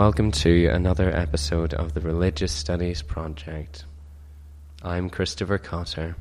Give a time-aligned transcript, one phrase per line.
[0.00, 3.84] Welcome to another episode of the Religious Studies Project.
[4.82, 6.16] I'm Christopher Cotter.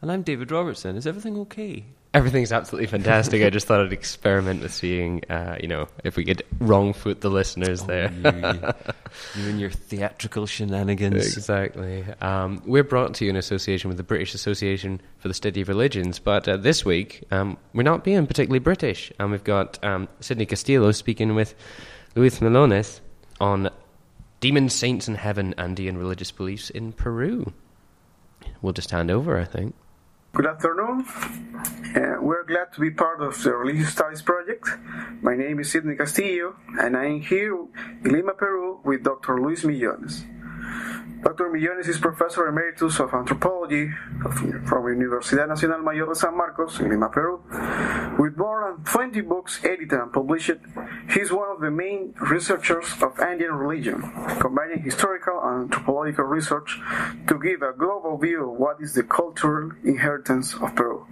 [0.00, 0.96] And I'm David Robertson.
[0.96, 1.84] Is everything okay?
[2.14, 3.42] Everything's absolutely fantastic.
[3.42, 7.22] I just thought I'd experiment with seeing, uh, you know, if we could wrong foot
[7.22, 8.12] the listeners Oh, there.
[8.12, 11.36] You, you, and your theatrical shenanigans.
[11.36, 12.04] Exactly.
[12.20, 15.68] Um, we're brought to you in association with the British Association for the Study of
[15.68, 20.06] Religions, but uh, this week um, we're not being particularly British, and we've got um,
[20.20, 21.56] Sidney Castillo speaking with
[22.16, 23.02] Luis Millones
[23.40, 23.68] on
[24.40, 27.52] demons, saints, and heaven, Andean religious beliefs in Peru.
[28.62, 29.74] We'll just hand over, I think.
[30.32, 31.04] Good afternoon.
[31.94, 34.66] Uh, we're glad to be part of the Religious Studies Project.
[35.20, 39.38] My name is Sidney Castillo, and I am here in Lima, Peru, with Dr.
[39.38, 40.24] Luis Millones.
[41.22, 41.50] Dr.
[41.50, 43.90] Millones is Professor Emeritus of Anthropology
[44.66, 47.42] from Universidad Nacional Mayor de San Marcos in Lima, Peru.
[48.18, 50.58] With more than 20 books edited and published,
[51.08, 54.00] he's one of the main researchers of Andean religion,
[54.40, 56.80] combining historical and anthropological research
[57.26, 61.06] to give a global view of what is the cultural inheritance of Peru.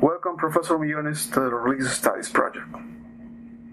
[0.00, 2.66] Welcome, Professor Millones, to the Religious Studies Project.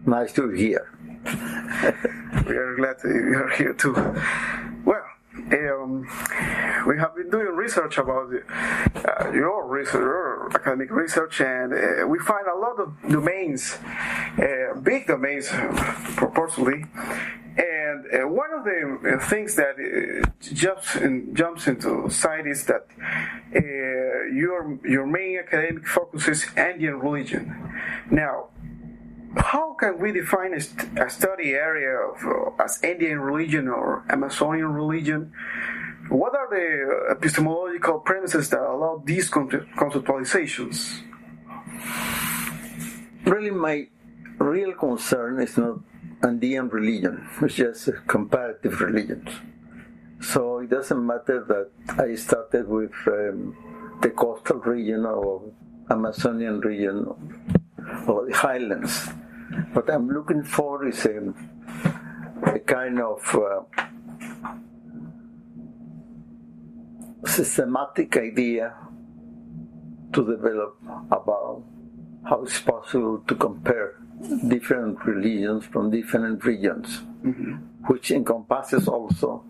[0.05, 0.91] Nice to be here.
[2.47, 3.94] We are glad that you are here too.
[4.85, 5.02] Well,
[5.51, 6.07] um,
[6.88, 12.17] we have been doing research about uh, your research, your academic research, and uh, we
[12.19, 13.77] find a lot of domains,
[14.38, 15.49] uh, big domains
[16.16, 16.85] proportionally.
[17.57, 22.66] And uh, one of the uh, things that uh, jumps in, jumps into sight is
[22.66, 22.88] that
[24.33, 27.55] your your main academic focus is Andean religion.
[28.11, 28.47] Now,
[29.38, 34.03] how can we define a, st- a study area of, uh, as Andean religion or
[34.09, 35.31] Amazonian religion?
[36.09, 41.02] What are the epistemological premises that allow these conce- conceptualizations?
[43.25, 43.88] Really, my
[44.38, 45.80] real concern is not
[46.23, 49.29] Andean religion, it's just comparative religions.
[50.22, 53.56] So it doesn't matter that I started with um,
[54.01, 55.41] the coastal region or
[55.90, 57.06] Amazonian region
[58.07, 59.09] or the highlands.
[59.73, 61.33] What I'm looking for is a,
[62.43, 63.61] a kind of uh,
[67.25, 68.73] systematic idea
[70.13, 70.77] to develop
[71.11, 71.63] about
[72.23, 74.01] how it's possible to compare
[74.47, 77.53] different religions from different regions, mm-hmm.
[77.88, 79.44] which encompasses also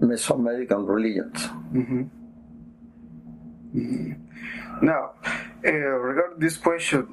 [0.00, 1.46] Mesoamerican religions.
[1.72, 2.02] Mm-hmm.
[3.74, 4.86] Mm-hmm.
[4.86, 5.12] Now,
[5.64, 7.08] uh, regarding this question,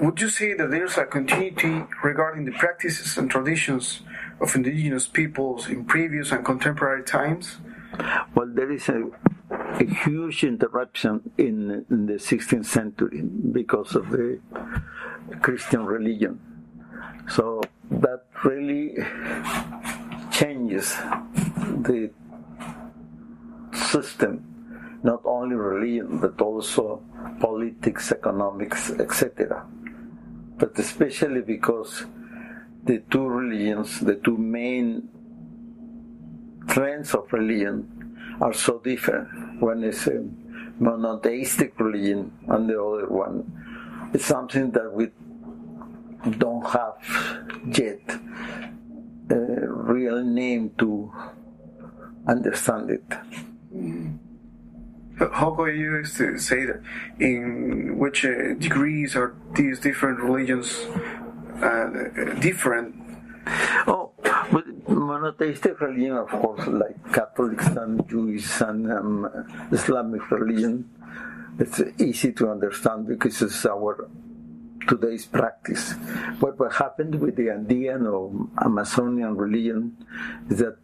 [0.00, 4.02] would you say that there's a continuity regarding the practices and traditions
[4.40, 7.58] of indigenous peoples in previous and contemporary times?
[8.34, 9.04] Well, there is a,
[9.50, 14.40] a huge interruption in, in the 16th century because of the
[15.40, 16.40] Christian religion.
[17.28, 18.96] So that really
[20.30, 20.94] changes
[21.82, 22.10] the
[23.72, 24.51] system,
[25.02, 27.02] not only religion, but also
[27.40, 29.66] politics, economics, etc.
[30.58, 32.06] But especially because
[32.84, 35.08] the two religions, the two main
[36.68, 39.60] trends of religion are so different.
[39.60, 40.24] One is a
[40.78, 45.08] monotheistic religion, and the other one is something that we
[46.38, 46.96] don't have
[47.66, 48.00] yet
[49.30, 51.12] a real name to
[52.28, 53.04] understand it.
[55.30, 56.82] How can you say that?
[57.20, 60.86] In which uh, degrees are these different religions
[61.62, 61.86] uh,
[62.40, 62.96] different?
[63.86, 64.12] Oh,
[64.52, 70.88] but monotheistic religion, of course, like Catholics and Jewish and um, Islamic religion,
[71.58, 74.08] it's easy to understand because it's our
[74.88, 75.92] today's practice.
[76.40, 78.32] What happened with the Andean or
[78.64, 79.96] Amazonian religion
[80.50, 80.76] is that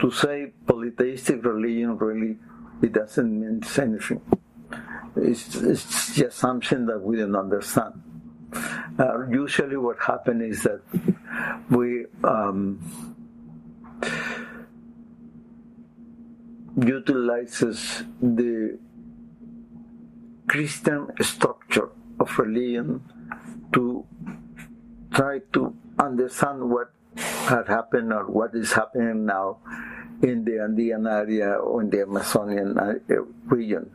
[0.00, 2.38] to say polytheistic religion really
[2.82, 4.20] it doesn't mean anything.
[5.16, 8.02] It's, it's just something that we don't understand.
[8.98, 10.80] Uh, usually, what happens is that
[11.70, 13.16] we um,
[16.80, 18.78] utilizes the
[20.46, 23.02] Christian structure of religion
[23.74, 24.06] to
[25.12, 29.58] try to understand what had happened or what is happening now
[30.22, 32.76] in the Andean area or in the Amazonian
[33.46, 33.90] region.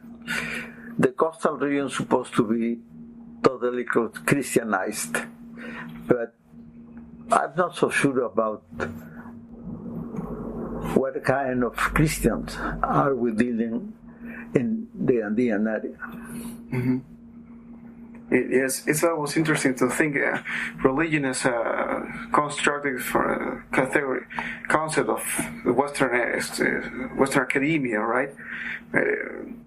[0.97, 2.79] The coastal region is supposed to be
[3.43, 5.17] totally Christianized,
[6.07, 6.35] but
[7.31, 8.63] I'm not so sure about
[10.95, 13.93] what kind of Christians are we dealing
[14.55, 15.97] in the Andean area.
[16.71, 16.99] Mm-hmm.
[18.33, 20.41] Yes, it's always interesting to think uh,
[20.83, 22.01] religion is a
[22.31, 24.25] constructed for a category
[24.67, 25.21] concept of
[25.65, 28.31] Western uh, Western academia, right?
[28.91, 29.01] Uh,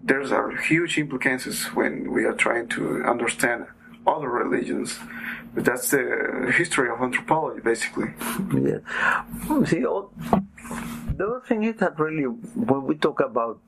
[0.02, 3.66] there's a huge implications when we are trying to understand
[4.04, 4.98] other religions.
[5.54, 8.14] But that's the history of anthropology, basically.
[8.52, 8.80] Yeah.
[9.64, 10.12] See, all,
[11.16, 13.60] the other thing is that really, when we talk about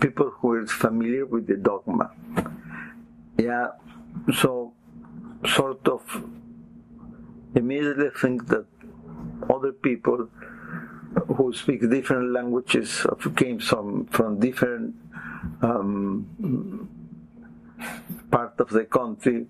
[0.00, 2.10] people who are familiar with the dogma,
[3.38, 3.68] yeah,
[4.34, 4.72] so
[5.46, 6.02] sort of
[7.54, 8.66] immediately think that
[9.48, 10.28] other people
[11.36, 13.06] who speak different languages
[13.36, 14.94] came from from different
[15.62, 16.88] um,
[18.30, 19.46] part of the country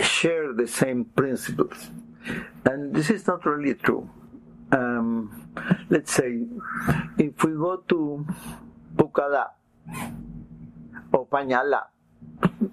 [0.00, 1.90] share the same principles,
[2.64, 4.08] and this is not really true.
[4.70, 5.48] Um,
[5.88, 6.44] let's say
[7.18, 8.26] if we go to
[8.96, 9.48] Pucallá
[11.12, 11.88] or Pañalá,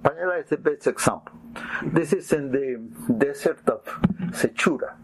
[0.03, 1.33] Pañalá is the best example.
[1.83, 2.79] This is in the
[3.17, 3.83] desert of
[4.31, 4.95] Sechura.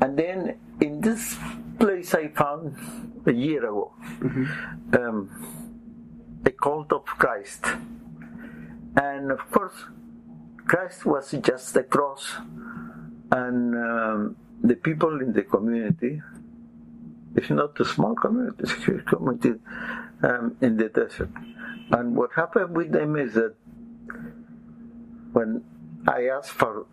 [0.00, 1.36] And then in this
[1.78, 2.74] place I found
[3.26, 4.94] a year ago mm-hmm.
[4.96, 7.64] um, a cult of Christ.
[8.96, 9.74] And of course,
[10.66, 12.34] Christ was just a cross,
[13.30, 16.22] and um, the people in the community,
[17.36, 19.54] it's not a small community, it's a huge community
[20.22, 21.30] um, in the desert.
[21.90, 23.54] And what happened with them is that
[25.32, 25.62] when
[26.08, 26.86] I asked for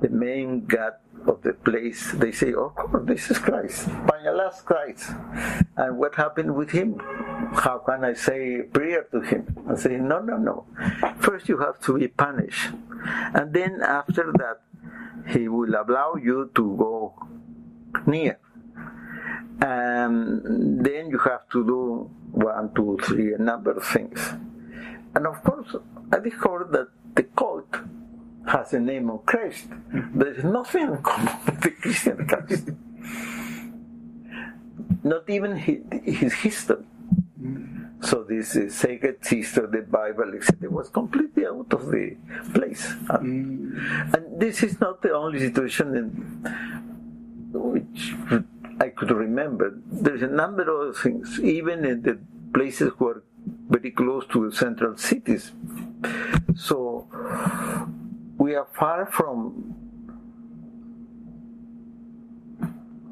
[0.00, 0.94] the main God
[1.26, 2.72] of the place, they say, "Oh,
[3.04, 5.10] this is Christ, Pañalá's Christ."
[5.76, 7.00] And what happened with him?
[7.54, 9.48] How can I say prayer to him?
[9.68, 10.66] I say, "No, no, no.
[11.18, 12.72] First, you have to be punished,
[13.34, 14.60] and then after that,
[15.32, 17.14] he will allow you to go
[18.06, 18.38] near."
[19.60, 24.20] And then you have to do one, two, three, a number of things.
[25.14, 25.76] And of course,
[26.12, 27.76] I discovered that the cult
[28.46, 29.66] has the name of Christ.
[29.92, 32.70] There is nothing in common with the Christian Christ.
[35.02, 36.84] Not even his, his history.
[38.00, 42.16] So this uh, sacred sister, the Bible, etc., was completely out of the
[42.52, 42.86] place.
[43.08, 44.14] Mm.
[44.14, 46.10] And this is not the only situation in
[47.52, 48.14] which
[48.80, 49.78] I could remember.
[49.86, 52.18] There's a number of things, even in the
[52.52, 53.22] places who are
[53.68, 55.52] very close to the central cities.
[56.56, 57.08] So
[58.38, 59.74] we are far from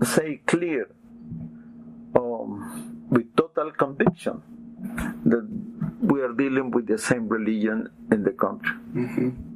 [0.05, 0.89] say clear
[2.17, 4.43] um, with total conviction
[5.25, 5.47] that
[6.01, 8.77] we are dealing with the same religion in the country.
[8.95, 9.52] Mm-hmm.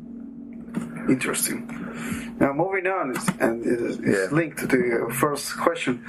[1.08, 1.66] Interesting.
[2.38, 4.36] Now, moving on, and it is yeah.
[4.36, 6.04] linked to the first question.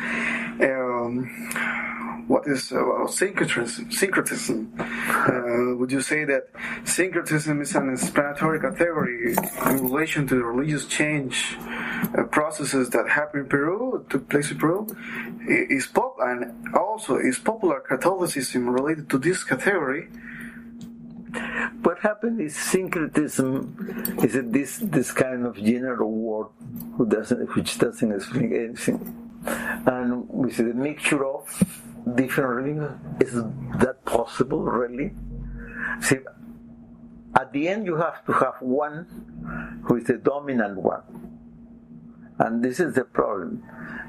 [0.62, 3.90] Um, what is uh, syncretism?
[3.90, 4.74] syncretism?
[4.78, 6.50] Uh, would you say that
[6.84, 13.42] syncretism is an explanatory category in relation to the religious change uh, processes that happen
[13.42, 14.88] in Peru, took place in Peru?
[15.48, 20.10] Is pop and also is popular Catholicism related to this category?
[21.84, 26.48] What happened is syncretism is this this kind of general word
[26.95, 29.00] who doesn't which doesn't explain anything,
[29.86, 31.48] and with a mixture of
[32.16, 33.22] different religions?
[33.22, 33.34] Is
[33.80, 35.13] that possible, really?
[36.01, 36.19] See,
[37.35, 39.06] at the end, you have to have one
[39.85, 41.04] who is the dominant one.
[42.40, 43.64] And this is the problem,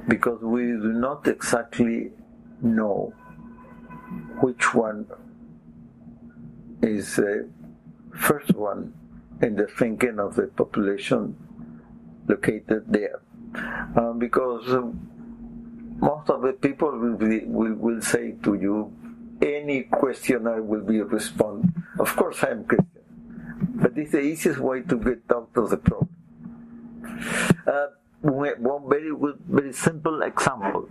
[0.07, 2.13] because we do not exactly
[2.61, 3.13] know
[4.41, 5.07] which one
[6.83, 7.49] is the
[8.15, 8.95] first one
[9.43, 11.37] in the thinking of the population
[12.29, 13.21] located there.
[13.97, 14.67] Uh, because
[15.99, 18.93] most of the people will, be, will, will say to you,
[19.41, 21.73] any questioner will be respond.
[21.99, 22.89] Of course, I am Christian,
[23.75, 26.09] but it's the easiest way to get out of the problem.
[27.67, 27.87] Uh,
[28.21, 30.89] one very good, very simple example.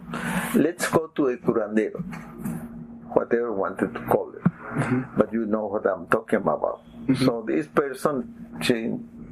[0.56, 2.01] Let's go to a curandero,
[3.13, 5.17] whatever wanted to call it, mm-hmm.
[5.17, 6.84] but you know what I'm talking about.
[7.07, 7.25] Mm-hmm.
[7.25, 8.34] So this person,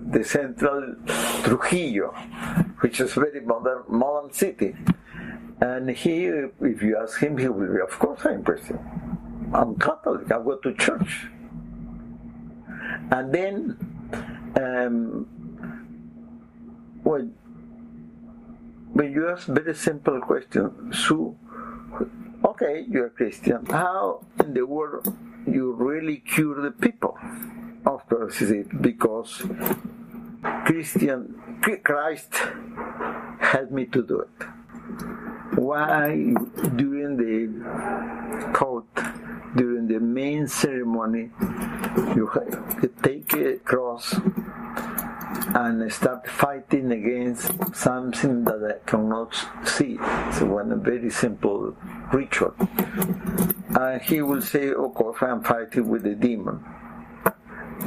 [0.07, 0.95] the central
[1.43, 2.11] Trujillo,
[2.81, 4.75] which is very modern, modern city,
[5.61, 8.79] and he, if you ask him, he will be, of course I'm Christian.
[9.53, 11.27] I'm Catholic, I go to church.
[13.11, 13.77] And then,
[14.59, 15.27] um,
[17.03, 17.33] when,
[18.93, 21.37] when you ask very simple question, so,
[22.43, 25.15] okay, you're Christian, how in the world
[25.47, 27.17] you really cure the people?
[27.85, 28.01] Of
[28.51, 29.43] it because
[30.65, 31.35] Christian,
[31.83, 32.33] Christ
[33.39, 34.47] helped me to do it
[35.57, 36.33] why
[36.75, 38.93] during the cult,
[39.55, 41.31] during the main ceremony,
[42.15, 42.27] You
[43.01, 44.13] take a cross
[45.53, 49.33] and start fighting against something that I cannot
[49.63, 49.97] see.
[49.99, 51.75] It's one very simple
[52.13, 52.53] ritual.
[53.77, 56.63] And he will say, of course, I'm fighting with the demon.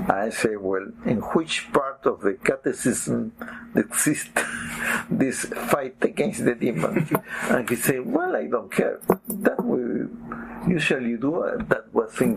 [0.09, 3.33] I say, well, in which part of the catechism
[3.75, 4.31] exists
[5.11, 7.09] this fight against the demon?
[7.43, 9.01] and he said, well, I don't care.
[9.29, 10.07] That we
[10.73, 11.43] usually do.
[11.43, 12.37] Uh, that was thing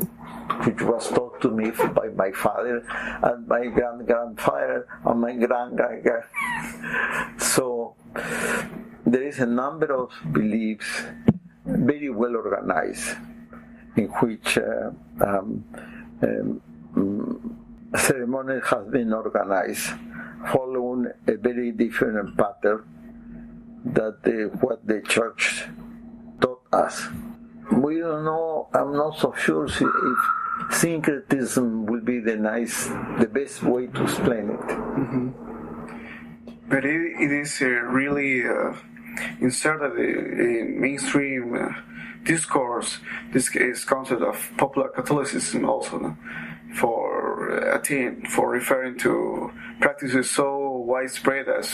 [0.65, 2.83] which was taught to me by my father
[3.23, 6.23] and my grand grandfather and my grand grand.
[7.37, 7.95] so
[9.05, 11.03] there is a number of beliefs
[11.65, 13.17] very well organized
[13.97, 14.91] in which uh,
[15.25, 15.63] um,
[16.23, 16.61] um,
[17.95, 19.89] ceremony has been organized
[20.51, 22.83] following a very different pattern
[23.85, 25.65] that the, what the church
[26.39, 27.07] taught us.
[27.71, 29.81] We don't know, I'm not so sure if
[30.69, 32.87] syncretism will be the nice,
[33.19, 34.59] the best way to explain it.
[34.59, 35.29] Mm-hmm.
[36.69, 38.73] But it, it is uh, really uh,
[39.39, 41.73] inserted in mainstream uh,
[42.23, 42.99] discourse,
[43.33, 46.15] this is concept of popular Catholicism also.
[46.75, 49.51] For Athene for referring to
[49.81, 51.67] practices so widespread as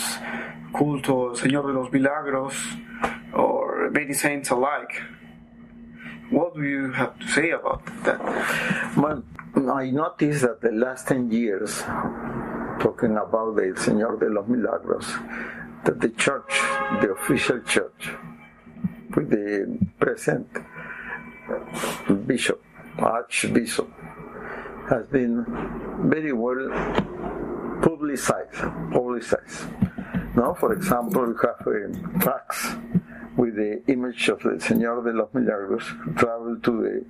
[0.73, 2.55] culto Señor de los Milagros
[3.33, 5.03] or many saints alike.
[6.29, 8.19] What do you have to say about that?
[8.97, 9.23] Well,
[9.71, 11.81] I noticed that the last 10 years,
[12.83, 15.07] talking about the Señor de los Milagros,
[15.85, 16.51] that the church,
[17.01, 18.11] the official church,
[19.15, 20.47] with the present
[22.27, 22.61] bishop,
[22.99, 23.89] archbishop,
[24.89, 25.45] has been
[26.09, 26.69] very well
[27.81, 28.61] publicized.
[28.91, 29.67] publicized.
[30.35, 32.75] Now, for example, we have eh, a fax
[33.37, 35.85] with the image of the Señor de los Milagros
[36.17, 37.05] travel to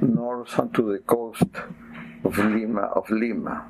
[0.00, 1.42] the north and to the coast
[2.24, 3.66] of Lima, of Lima,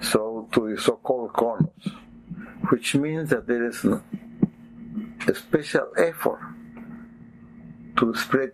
[0.00, 1.92] so to the so-called conos,
[2.70, 6.40] which means that there is a special effort
[7.96, 8.52] to spread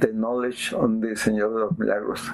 [0.00, 2.30] the knowledge on the Señor de los Milagros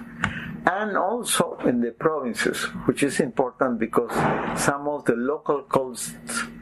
[0.66, 4.12] and also in the provinces, which is important because
[4.60, 6.12] some of the local cults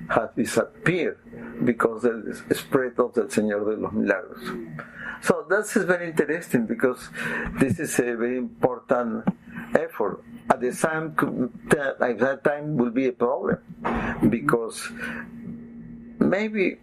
[0.08, 1.18] have disappeared
[1.64, 4.42] because of the spread of the Señor de los Milagros.
[5.20, 7.08] So this is very interesting because
[7.58, 9.24] this is a very important
[9.74, 10.22] effort.
[10.50, 11.14] At the same
[11.70, 13.58] at that time will be a problem
[14.30, 14.88] because
[16.20, 16.78] maybe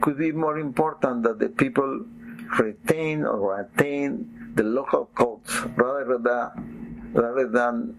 [0.00, 2.04] could be more important that the people
[2.58, 5.46] retain or attain the local cult
[5.76, 7.94] rather than rather than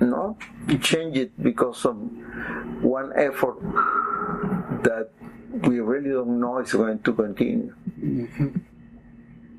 [0.00, 0.36] no
[0.82, 1.96] change it because of
[2.82, 3.56] one effort
[4.84, 5.08] that
[5.66, 7.74] we really don't know is going to continue.
[7.98, 8.48] Mm-hmm.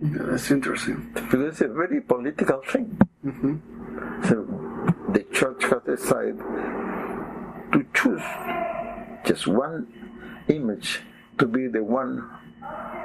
[0.01, 1.10] Yeah, that's interesting.
[1.16, 3.01] Because it's a very political thing.
[3.25, 3.56] Mm-hmm.
[4.30, 4.46] So
[5.12, 6.38] the church has decided
[7.74, 8.22] to choose
[9.25, 9.88] just one
[10.48, 11.01] image
[11.39, 12.24] to be the one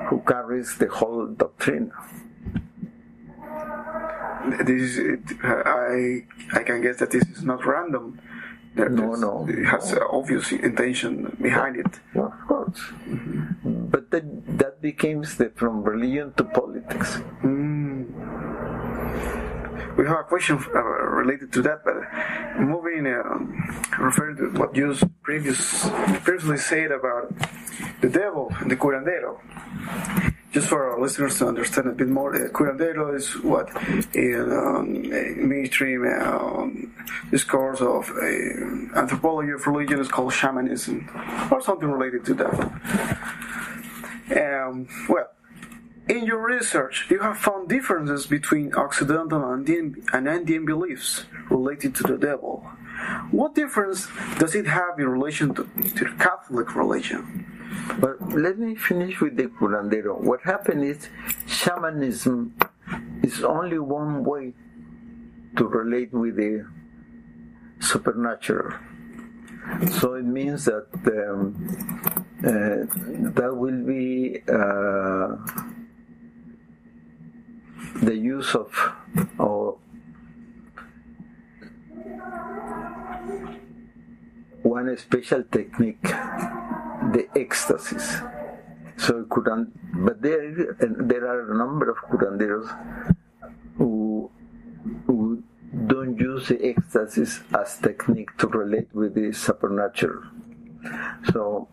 [0.08, 1.90] who carries the whole doctrine
[4.64, 8.20] this is, I I can guess that this is not random.
[8.74, 9.46] There, no, no.
[9.48, 10.08] It has no.
[10.10, 12.00] obvious intention behind it.
[12.16, 12.80] of course.
[13.06, 13.86] Mm-hmm.
[13.90, 14.24] But that,
[14.58, 17.20] that becomes the, from religion to politics.
[17.44, 18.08] Mm.
[19.98, 21.96] We have a question uh, related to that, but
[22.58, 23.22] moving, uh,
[24.02, 25.86] referring to what you previous,
[26.24, 27.28] previously said about
[28.00, 29.36] the devil, the curandero
[30.52, 33.68] just for our listeners to understand a bit more, uh, curandero is what
[34.14, 36.94] in um, mainstream um,
[37.30, 41.08] discourse of uh, anthropology of religion is called shamanism,
[41.50, 42.54] or something related to that.
[44.36, 45.30] Um, well,
[46.08, 52.02] in your research, you have found differences between Occidental and Indian, and beliefs related to
[52.02, 52.66] the devil.
[53.30, 57.61] What difference does it have in relation to, to the Catholic religion?
[57.98, 60.20] But let me finish with the curandero.
[60.20, 61.08] What happened is
[61.46, 62.54] shamanism
[63.22, 64.54] is only one way
[65.56, 66.66] to relate with the
[67.80, 68.72] supernatural.
[70.00, 71.54] So it means that um,
[72.38, 72.86] uh,
[73.36, 75.36] that will be uh,
[78.02, 78.68] the use of
[79.38, 79.78] or
[84.62, 86.12] one special technique
[87.12, 88.20] the ecstasies.
[88.96, 89.72] So curan,
[90.04, 92.68] but there there are a number of curanderos
[93.76, 94.30] who
[95.06, 95.42] who
[95.86, 100.22] don't use the ecstasies as technique to relate with the supernatural.
[101.32, 101.68] So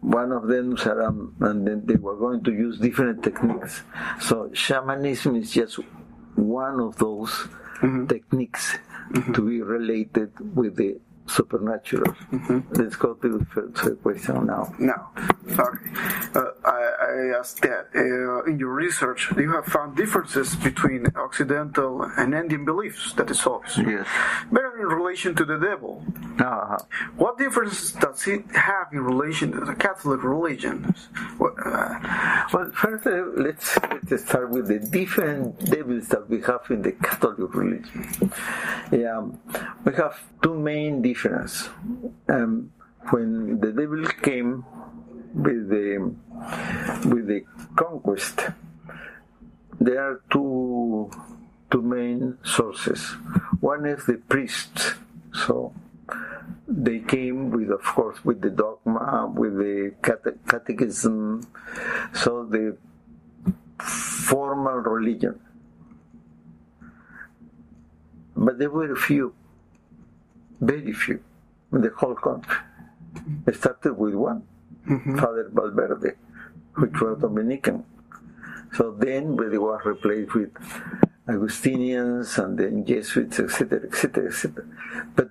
[0.00, 3.82] one of them Saram, and then they were going to use different techniques.
[4.20, 5.78] So shamanism is just
[6.36, 7.30] one of those
[7.80, 8.06] mm-hmm.
[8.06, 8.76] techniques
[9.12, 9.32] mm-hmm.
[9.32, 12.14] to be related with the supernatural.
[12.72, 14.74] Let's go to the first question now.
[14.78, 15.10] Now,
[15.46, 15.78] okay.
[16.34, 16.80] Uh, I,
[17.32, 22.64] I asked that uh, in your research, you have found differences between Occidental and Indian
[22.64, 23.12] beliefs.
[23.14, 23.78] That is obvious.
[23.78, 24.06] Yes.
[24.52, 26.04] But in relation to the devil,
[26.40, 26.78] Uh-huh.
[27.16, 30.94] what difference does it have in relation to the Catholic religion?
[31.38, 32.00] What, uh,
[32.52, 33.78] Well, first, uh, let's,
[34.10, 38.08] let's start with the different devils that we have in the Catholic religion.
[38.90, 39.20] Yeah,
[39.84, 41.68] we have two main differences.
[42.28, 42.72] Um,
[43.10, 44.64] when the devil came
[45.34, 46.14] with the
[47.08, 47.44] with the
[47.76, 48.40] conquest,
[49.80, 51.10] there are two
[51.70, 53.16] two main sources.
[53.60, 54.94] One is the priests,
[55.32, 55.72] so
[56.66, 61.42] they came with, of course, with the dogma, with the cate- catechism,
[62.14, 62.76] so the
[63.80, 65.40] formal religion.
[68.36, 69.34] But there were a few,
[70.60, 71.22] very few,
[71.72, 72.56] in the whole country.
[73.46, 74.46] It started with one,
[75.18, 76.16] Father Valverde,
[76.76, 77.84] which was Dominican.
[78.72, 80.50] So then it was replaced with
[81.28, 84.64] Augustinians and then Jesuits, etc., etc., etc.
[85.14, 85.30] But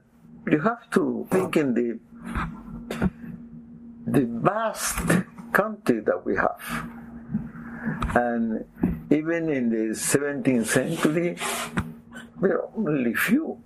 [0.49, 1.99] you have to think in the
[4.07, 4.97] the vast
[5.51, 6.61] country that we have.
[8.15, 8.65] And
[9.11, 11.37] even in the 17th century,
[12.41, 13.61] there are only few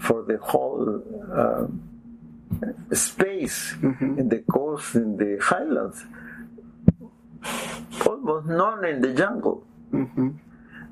[0.00, 1.66] for the whole uh,
[2.92, 4.18] space mm-hmm.
[4.18, 6.04] in the coast, in the highlands.
[8.06, 10.30] Almost none in the jungle mm-hmm.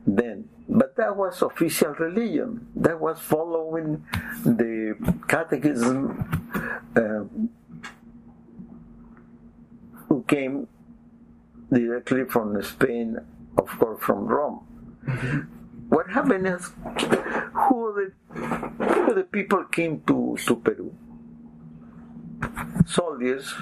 [0.07, 0.49] then.
[0.69, 2.69] But that was official religion.
[2.77, 4.05] That was following
[4.45, 4.97] the
[5.27, 6.25] catechism
[6.95, 7.25] uh,
[10.09, 10.69] who came
[11.73, 13.19] directly from Spain,
[13.57, 14.67] of course, from Rome.
[15.07, 15.41] Mm-hmm.
[15.89, 16.71] What happened is,
[17.55, 20.95] who the, who the people came to, to Peru?
[22.87, 23.55] Soldiers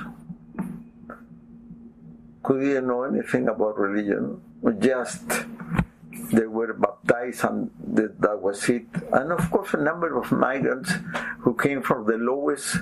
[2.45, 4.41] who didn't know anything about religion,
[4.79, 5.23] just
[6.33, 8.87] they were baptized and that, that was it.
[9.13, 10.93] And of course, a number of migrants
[11.41, 12.79] who came from the lowest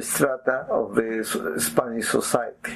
[0.00, 2.72] strata of the Spanish society.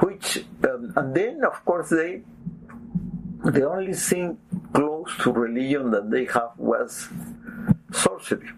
[0.00, 2.22] Which, um, and then of course, they,
[3.44, 4.38] the only thing
[4.72, 7.08] close to religion that they have was
[7.92, 8.50] sorcery.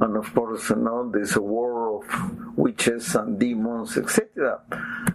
[0.00, 4.60] And of course, know, there's a war of witches and demons, etc.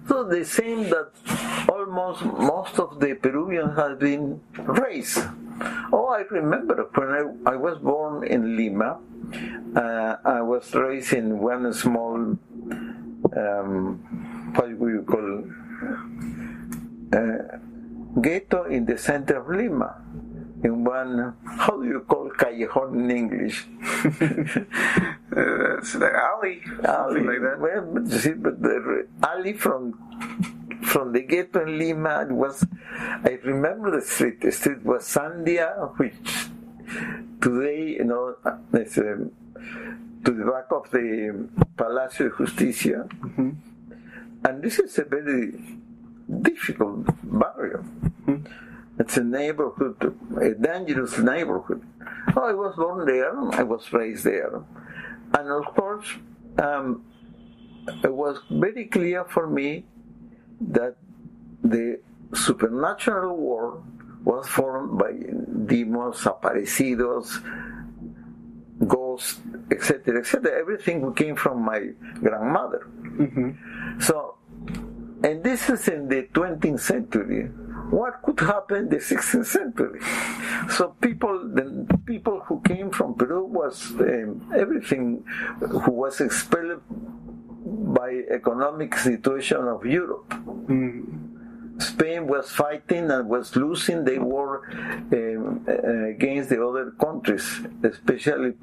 [0.08, 1.12] So the same that
[1.68, 5.20] almost most of the Peruvians have been raised.
[5.92, 9.00] Oh, I remember when I, I was born in Lima,
[9.76, 12.15] uh, I was raised in one small,
[13.36, 14.00] um,
[14.56, 15.44] what do you call,
[17.12, 17.58] uh,
[18.22, 20.02] ghetto in the center of Lima.
[20.62, 23.65] In one, how do you call callejon in English?
[23.80, 27.58] uh, it's like alley, something like that.
[27.60, 29.93] Well, but you see, but the alley from
[30.84, 32.65] from the ghetto in Lima it was.
[33.24, 34.41] I remember the street.
[34.41, 36.50] The street was Sandia, which
[37.41, 38.36] today, you know,
[38.74, 39.32] it's um,
[40.26, 45.54] to the back of the Palacio de Justicia, and this is a very
[46.41, 47.86] difficult barrio.
[49.00, 51.82] It's a neighborhood, a dangerous neighborhood.
[52.36, 53.34] Oh, I was born there.
[53.54, 54.62] I was raised there,
[55.34, 56.08] and of course,
[56.62, 57.06] um,
[58.04, 59.86] it was very clear for me
[60.62, 60.98] that
[61.64, 62.00] the
[62.34, 63.84] supernatural world
[64.24, 65.14] was formed by
[65.66, 67.40] demons, aparecidos,
[68.88, 69.40] ghosts,
[69.72, 70.60] etc., etc.
[70.60, 71.90] Everything came from my
[72.22, 72.88] grandmother.
[74.00, 74.36] So,
[75.24, 77.50] and this is in the 20th century.
[77.89, 79.99] What could happen in the 16th century?
[80.75, 85.23] So people, the people who came from Peru was um, everything
[85.60, 86.82] who was expelled
[87.93, 90.34] by economic situation of Europe.
[91.80, 95.65] Spain was fighting and was losing the war um,
[96.10, 98.54] against the other countries, especially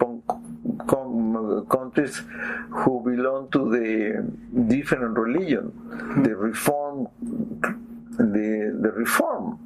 [1.69, 2.23] countries
[2.71, 4.23] who belong to the
[4.69, 5.73] different religion,
[6.23, 7.09] the reform,
[8.71, 9.59] the the reform.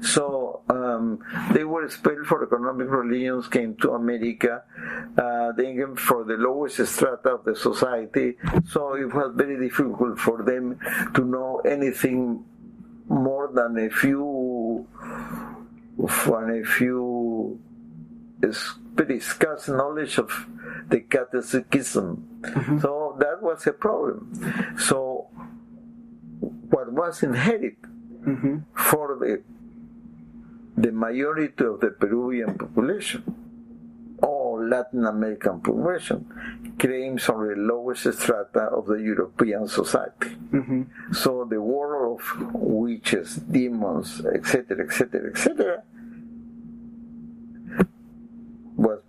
[0.00, 1.18] So um,
[1.52, 4.62] they were expelled for economic religions, came to America,
[5.16, 8.36] uh, they came for the lowest strata of the society.
[8.70, 10.78] So it was very difficult for them
[11.14, 12.44] to know anything
[13.08, 14.86] more than a few,
[15.98, 17.58] than a few
[18.42, 20.46] is very scarce knowledge of
[20.88, 22.40] the catechism.
[22.80, 24.76] So that was a problem.
[24.78, 25.26] So
[26.70, 27.76] what was inherited
[28.26, 28.56] Mm-hmm.
[28.74, 29.42] for the
[30.76, 33.22] the majority of the Peruvian population
[34.22, 36.26] or Latin American population
[36.78, 40.36] claims on the lowest strata of the European society.
[40.52, 41.12] Mm-hmm.
[41.12, 45.82] So the world of witches, demons, etc., etc., etc.,
[48.76, 49.00] was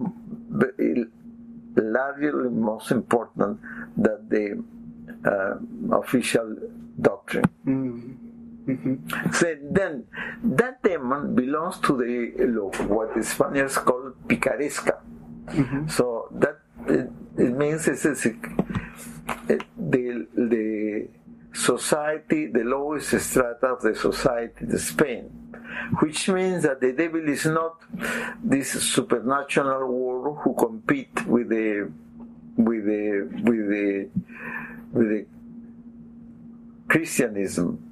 [1.76, 3.60] largely most important
[3.96, 4.64] than the
[5.26, 6.56] uh, official
[7.00, 7.46] doctrine.
[7.66, 8.29] Mm-hmm.
[9.34, 10.06] So then,
[10.44, 15.00] that demon belongs to the what the Spaniards call picaresca.
[15.88, 18.38] So that it, it means it's, it's it-
[19.78, 21.08] the the
[21.54, 25.26] society, the lowest strata of the society, the Spain,
[26.00, 27.82] which means that the devil is not
[28.44, 31.92] this supernatural world who compete with the
[32.58, 34.10] with the with the
[34.94, 35.26] with the
[36.88, 37.89] Christianism.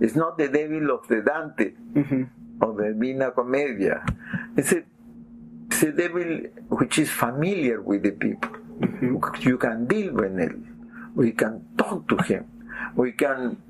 [0.00, 2.22] It's not the devil of the Dante mm-hmm.
[2.62, 4.04] or the Divina Commedia.
[4.56, 4.82] It's a,
[5.66, 8.50] it's a devil which is familiar with the people.
[8.80, 9.48] Mm-hmm.
[9.48, 11.12] You can deal with him.
[11.14, 12.46] We can talk to him.
[12.96, 13.62] We can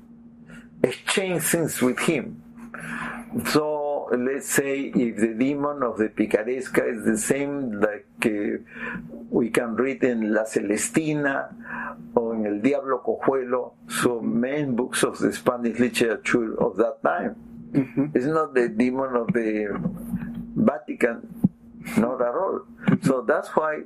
[0.83, 2.41] exchange things with him.
[3.51, 3.72] So
[4.17, 8.57] let's say if the demon of the picaresca is the same like uh,
[9.29, 11.49] we can read in La Celestina
[12.15, 17.35] or in El Diablo Cojuelo, so main books of the Spanish literature of that time.
[18.13, 19.81] It's not the demon of the
[20.55, 21.27] Vatican,
[21.97, 22.61] not at all.
[23.01, 23.81] So that's why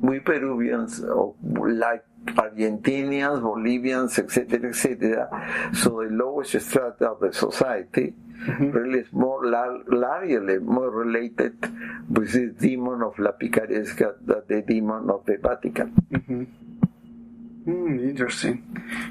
[0.00, 8.12] we Peruvians, or like Argentinians, Bolivians, etc., etc., so the lowest strata of the society
[8.46, 11.54] really more lar- largely more related
[12.08, 15.88] with the demon of La Picaresca than the demon of the Vatican.
[17.64, 18.64] Hmm, interesting.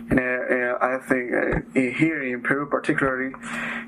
[0.10, 3.34] And uh, uh, I think uh, here in Peru, particularly,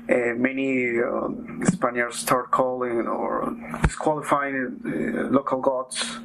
[0.08, 1.28] uh, many uh,
[1.64, 6.18] Spaniards start calling or disqualifying uh, local gods,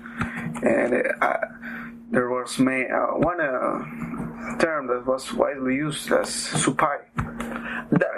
[0.63, 1.37] and uh,
[2.11, 6.97] there was may, uh, one uh, term that was widely used as supai.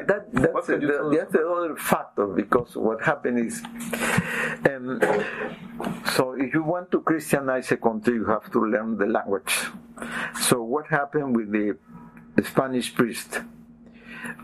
[0.07, 3.39] That, that, that's, What the, could you tell that's the other factor because what happened
[3.39, 3.61] is,
[4.69, 4.99] um,
[6.15, 9.53] so if you want to Christianize a country, you have to learn the language.
[10.41, 11.77] So what happened with the,
[12.35, 13.41] the Spanish priest?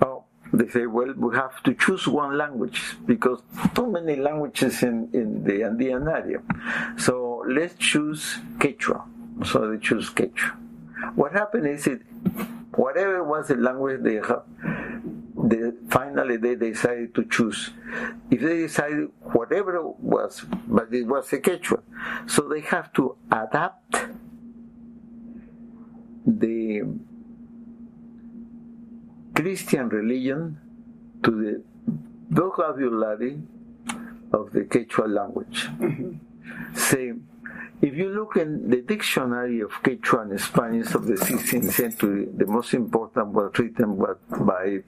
[0.02, 3.42] Oh, they say, well, we have to choose one language because
[3.76, 6.40] too many languages in, in the Andean area.
[6.98, 9.04] So let's choose Quechua.
[9.46, 10.56] So they choose Quechua.
[11.16, 12.02] What happened is it,
[12.76, 14.44] whatever was the language they have,
[15.44, 17.72] they, finally they decided to choose.
[18.32, 21.82] If they decided whatever it was, but it was a Quechua,
[22.28, 24.08] so they have to adapt
[26.26, 26.82] the
[29.36, 30.60] Christian religion
[31.24, 31.64] to the
[32.30, 33.40] vocabulary
[34.34, 35.68] of the Quechua language.
[35.80, 36.76] Mm-hmm.
[36.76, 37.14] Say,
[37.82, 42.48] if you look in the dictionary of Quechua and Spanish of the 16th century, the
[42.48, 44.80] most important was written by,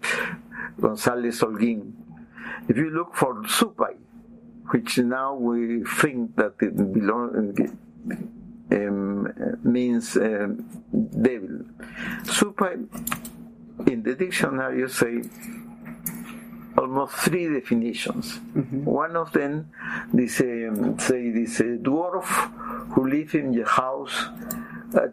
[0.80, 1.94] González Holguín.
[2.68, 3.96] If you look for supai,
[4.72, 7.56] which now we think that it belong,
[8.72, 10.66] um, means um,
[11.22, 11.66] devil.
[12.24, 12.88] Supai
[13.88, 15.22] in the dictionary say
[16.78, 18.40] almost three definitions.
[18.86, 19.72] One of them
[20.14, 22.26] they say, um, say this a dwarf
[22.94, 24.28] who lives in the house
[24.96, 25.08] uh,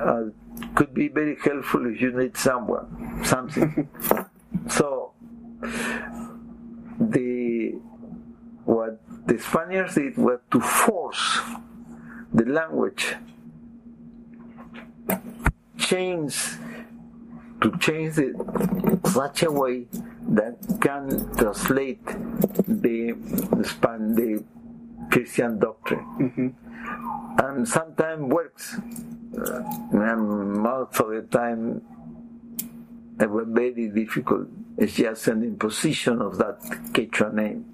[0.00, 0.24] uh,
[0.74, 3.88] could be very helpful if you need someone, something.
[4.68, 5.12] so
[7.00, 7.74] the
[8.64, 11.40] what the Spaniards did was to force
[12.32, 13.14] the language
[15.78, 16.34] change
[17.62, 18.34] to change it
[19.06, 19.86] such a way
[20.28, 22.04] that can translate
[22.66, 23.14] the
[23.64, 24.42] span the
[25.10, 26.54] Christian doctrine.
[27.38, 28.76] And sometimes works.
[29.36, 31.82] Uh, and most of the time
[33.20, 34.48] it was very difficult.
[34.78, 36.60] It's just an imposition of that
[36.92, 37.64] Quechua name.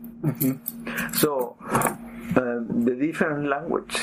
[1.14, 1.56] So
[2.36, 3.98] um, the different language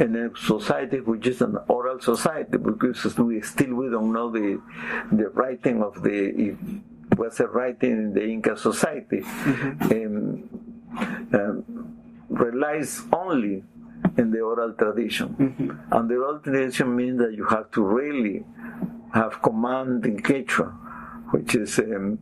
[0.00, 4.60] in a society which is an oral society because we still we don't know the
[5.12, 6.16] the writing of the
[6.48, 6.56] it
[7.18, 10.48] was a writing in the Inca society um,
[11.32, 11.96] um,
[12.28, 13.62] relies only
[14.16, 15.28] in the oral tradition.
[15.90, 18.44] And the oral tradition means that you have to really
[19.12, 20.72] have command in Quechua
[21.30, 22.18] which is um,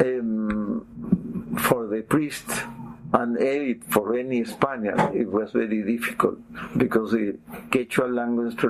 [0.00, 2.46] um, for the priest
[3.12, 6.38] and edit for any Spaniard, it was very difficult
[6.76, 7.38] because the
[7.70, 8.62] Quechua language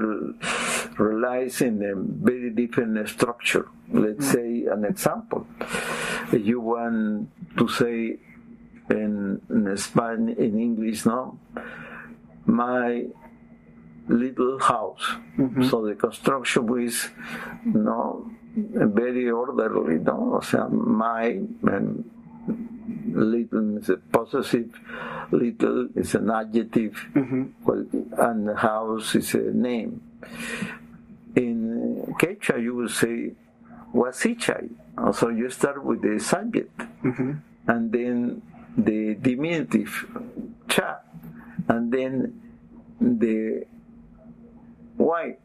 [0.98, 3.68] relies in a very different structure.
[3.90, 5.46] Let's say an example.
[6.32, 8.18] You want to say
[8.90, 11.38] in, in Spanish, in English, no,
[12.46, 13.06] my
[14.08, 15.16] little house.
[15.36, 15.68] Mm-hmm.
[15.68, 17.08] So the construction is
[17.64, 20.36] no very orderly, no?
[20.36, 22.10] O sea, my and
[23.14, 24.70] little is a possessive,
[25.30, 27.44] little is an adjective, mm-hmm.
[27.64, 27.86] well,
[28.18, 30.02] and house is a name.
[31.34, 33.32] In Quechua, you will say
[33.94, 34.70] wasichai.
[35.14, 37.32] So you start with the subject, mm-hmm.
[37.66, 38.42] and then
[38.76, 40.06] the diminutive
[40.68, 41.00] cha,
[41.68, 42.40] and then
[43.00, 43.64] the
[44.96, 45.36] why,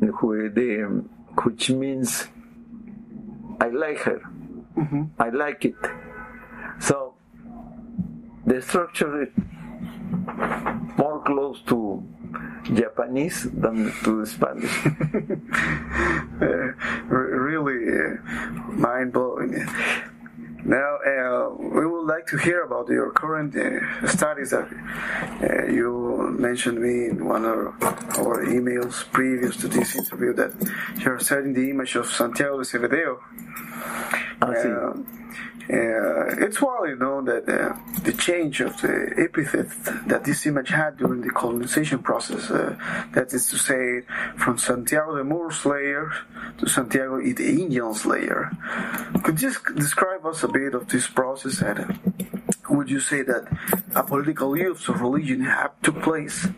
[0.00, 1.04] the,
[1.44, 2.28] which means
[3.60, 4.22] I like her,
[4.76, 5.04] mm-hmm.
[5.18, 5.76] I like it.
[6.80, 7.14] So
[8.46, 9.28] the structure is
[10.96, 12.02] more close to
[12.74, 14.86] Japanese than to Spanish.
[14.86, 16.46] uh,
[17.08, 18.16] really uh,
[18.72, 19.66] mind blowing.
[20.64, 24.68] Now, uh, we would like to hear about your current uh, studies that
[25.40, 27.58] uh, you mentioned me in one of
[28.18, 30.52] our emails previous to this interview that
[30.98, 33.18] you're studying the image of Santiago de Zebedeo.
[34.42, 34.92] Uh,
[35.70, 39.68] uh, it's widely known that uh, the change of the epithet
[40.06, 42.74] that this image had during the colonization process, uh,
[43.12, 44.00] that is to say,
[44.38, 46.10] from Santiago the Moor Slayer
[46.56, 48.50] to Santiago the Indian Slayer.
[49.22, 51.98] Could you describe us a bit of this process and
[52.70, 53.44] would you say that
[53.94, 56.48] a political use of religion have took place?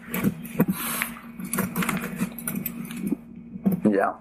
[3.91, 4.15] Yeah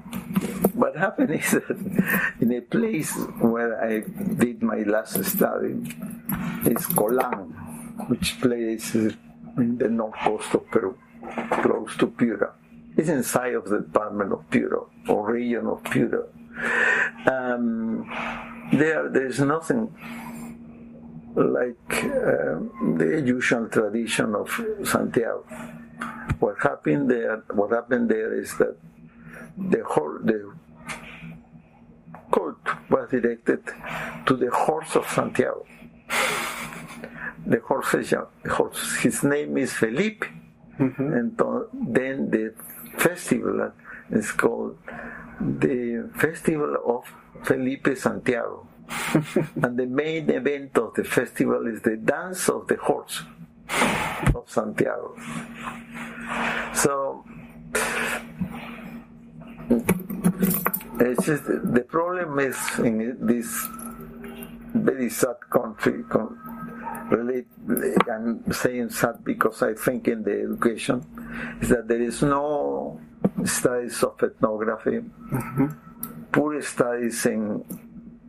[0.74, 4.02] what happened is that in a place where I
[4.36, 5.76] did my last study,
[6.66, 7.52] it's Colan,
[8.08, 9.16] which place is
[9.58, 10.98] in the north coast of Peru,
[11.62, 12.52] close to Piura.
[12.98, 16.28] It's inside of the department of Piura, or region of Piura.
[17.28, 18.10] Um,
[18.72, 19.94] there, there's nothing
[21.36, 22.60] like uh,
[22.98, 24.50] the usual tradition of
[24.84, 25.44] Santiago.
[26.40, 27.44] What happened there?
[27.52, 28.78] What happened there is that
[29.60, 30.52] the whole the
[32.32, 32.58] cult
[32.90, 33.64] was directed
[34.26, 35.66] to the horse of Santiago.
[37.46, 40.26] The horse, his name is Felipe,
[40.80, 41.14] mm-hmm.
[41.14, 41.42] and
[41.74, 42.54] then the
[42.98, 43.72] festival
[44.12, 44.78] is called
[45.40, 48.68] the Festival of Felipe Santiago.
[49.64, 53.24] and the main event of the festival is the dance of the horse
[54.36, 55.16] of Santiago.
[56.74, 57.24] So
[59.70, 63.68] it's just, the problem is in this
[64.74, 66.04] very sad country.
[67.10, 67.48] Relate,
[68.12, 71.06] I'm saying sad because I think in the education
[71.62, 73.00] is that there is no
[73.46, 75.68] studies of ethnography, mm-hmm.
[76.32, 77.64] poor studies in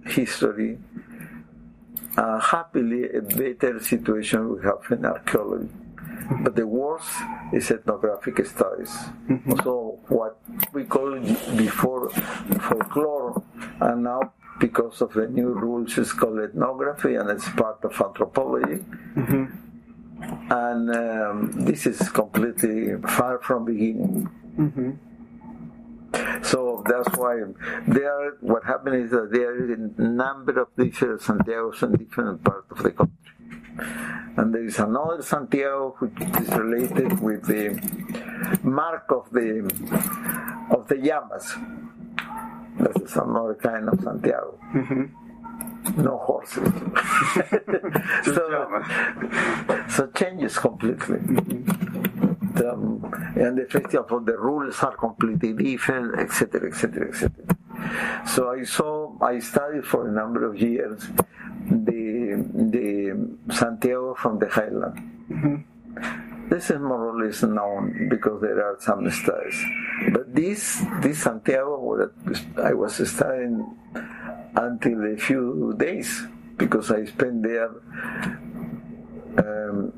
[0.07, 0.79] history.
[2.17, 5.69] Uh, happily, a better situation we have in archaeology
[6.43, 7.11] but the worst
[7.53, 8.91] is ethnographic studies.
[9.29, 9.61] Mm-hmm.
[9.63, 10.39] So what
[10.73, 11.19] we call
[11.57, 13.43] before folklore,
[13.81, 18.85] and now because of the new rules, it's called ethnography, and it's part of anthropology.
[19.17, 19.45] Mm-hmm.
[20.53, 24.29] And um, this is completely far from beginning.
[24.59, 24.91] Mm-hmm.
[26.43, 27.41] So that's why
[27.87, 28.37] there.
[28.41, 32.83] What happened is that there is a number of different Santiago's in different parts of
[32.83, 33.17] the country.
[34.37, 37.79] And there is another Santiago which is related with the
[38.63, 39.61] mark of the
[40.71, 41.57] of the llamas.
[42.79, 44.59] That is another kind of Santiago.
[44.75, 46.03] Mm-hmm.
[46.03, 46.73] No horses.
[48.25, 48.83] so,
[49.89, 51.19] so changes completely.
[52.61, 53.01] Um,
[53.37, 57.31] and the festival of the rules are completely different, etc., etc., etc.
[58.27, 61.09] So I saw, I studied for a number of years
[61.71, 64.97] the the Santiago from the highland.
[65.31, 66.49] Mm-hmm.
[66.49, 69.59] This is more or less known because there are some studies.
[70.13, 72.13] But this this Santiago that
[72.59, 73.65] I was studying
[74.57, 77.71] until a few days because I spent there.
[79.39, 79.93] Um,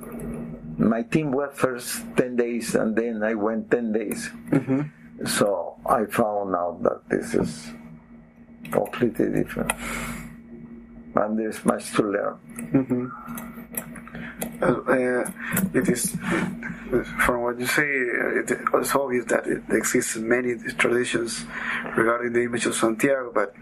[0.77, 4.31] my team was first 10 days and then I went 10 days.
[4.51, 4.81] Mm-hmm.
[5.27, 7.69] So I found out that this is
[8.71, 9.73] completely different
[11.15, 12.39] and there's much to learn.
[12.73, 13.07] Mm-hmm.
[14.63, 15.25] Uh,
[15.75, 16.17] it is,
[17.25, 21.45] from what you say, it's obvious that it exists many traditions
[21.97, 23.33] regarding the image of Santiago.
[23.35, 23.55] But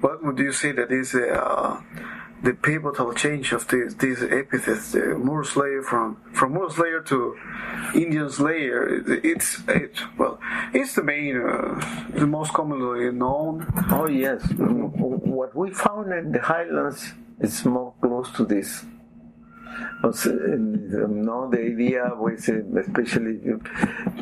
[0.00, 1.80] what would you say that is uh,
[2.42, 7.36] the pivotal change of these these epithets, the Moor Slayer from from Moor Slayer to
[7.94, 8.96] Indian Slayer.
[8.96, 10.40] It, it's it, well,
[10.74, 13.66] it's the main, uh, the most commonly known.
[13.90, 18.84] Oh yes, what we found in the highlands is more close to this.
[20.04, 23.38] Also, in, no, the idea was uh, especially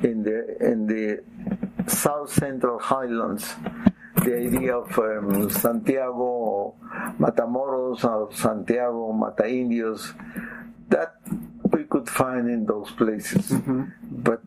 [0.03, 1.23] in the in the
[1.89, 3.55] south central highlands
[4.25, 6.75] the idea of um, Santiago
[7.19, 10.13] Matamoros or Santiago Mata Indios
[10.89, 11.15] that
[11.73, 13.51] we could find in those places.
[13.51, 13.85] Mm-hmm.
[14.11, 14.43] But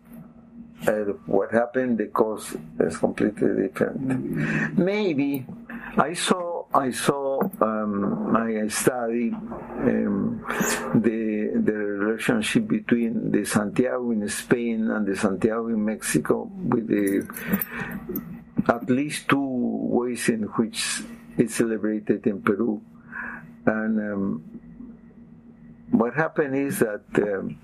[0.87, 4.07] uh, what happened, the cause is completely different.
[4.07, 4.83] Mm-hmm.
[4.83, 5.45] Maybe
[5.97, 10.43] I saw I saw um, I studied um,
[10.95, 17.27] the the relationship between the Santiago in Spain and the Santiago in Mexico with the
[18.67, 21.01] at least two ways in which
[21.37, 22.81] it's celebrated in Peru.
[23.65, 24.43] And um,
[25.91, 27.57] what happened is that um,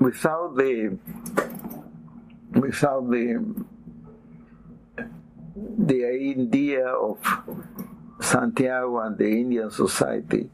[0.00, 0.98] without the
[2.54, 3.64] without the
[5.78, 7.18] the idea of
[8.20, 10.50] Santiago and the Indian society,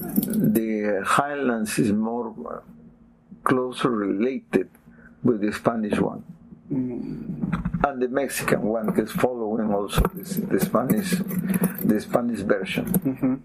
[0.00, 2.62] the highlands is more
[3.44, 4.68] closely related
[5.22, 6.24] with the Spanish one.
[6.70, 13.42] And the Mexican one is following also this, the Spanish, the Spanish version.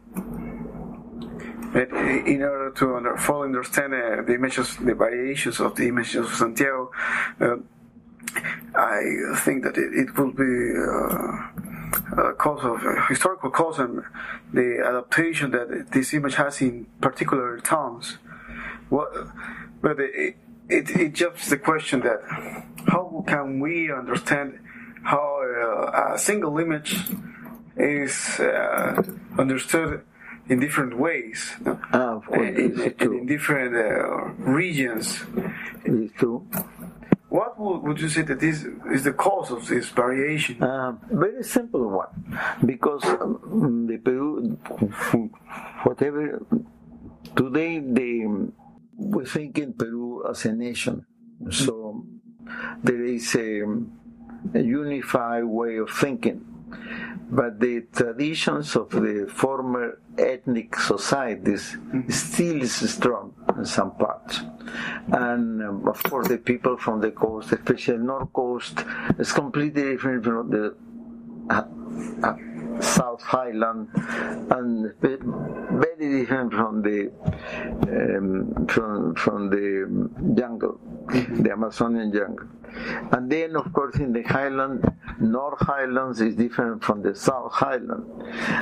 [1.73, 6.15] But in order to under, fully understand uh, the images, the variations of the images
[6.15, 6.91] of Santiago,
[7.41, 7.57] uh,
[8.75, 14.03] I think that it, it will be uh, a cause of a historical cause and
[14.53, 18.19] the adaptation that this image has in particular towns.
[18.89, 19.11] What,
[19.81, 19.99] but
[20.69, 22.19] it, it jumps the question that
[22.87, 24.59] how can we understand
[25.03, 26.97] how uh, a single image
[27.77, 29.03] is uh,
[29.37, 30.01] understood
[30.47, 31.79] in different ways, no?
[31.91, 33.17] Ah, of course, and true.
[33.19, 35.23] in different uh, regions.
[35.83, 36.47] It's true.
[37.29, 40.61] What would, would you say that this is the cause of this variation?
[40.63, 44.57] Um, very simple one, because um, the Peru,
[45.83, 46.45] whatever
[47.35, 48.25] today they
[48.97, 51.05] we think in Peru as a nation,
[51.49, 52.05] so
[52.83, 53.63] there is a,
[54.53, 56.45] a unified way of thinking.
[57.29, 61.75] But the traditions of the former ethnic societies
[62.09, 64.41] still is strong in some parts.
[65.07, 68.83] And um, of course, the people from the coast, especially North Coast,
[69.17, 70.75] is completely different from the
[71.49, 71.63] uh,
[72.23, 72.35] uh,
[72.81, 73.89] South Highland,
[74.51, 77.11] and very different from the
[77.87, 82.47] um, from from the jungle, the Amazonian jungle.
[83.13, 84.83] And then, of course, in the Highland,
[85.19, 88.05] North Highlands is different from the South Highland,